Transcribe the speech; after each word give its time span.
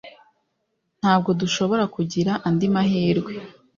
Ntabwo 0.99 1.29
dushobora 1.41 1.83
kugira 1.95 2.31
andi 2.47 2.67
mahirwe. 2.73 3.31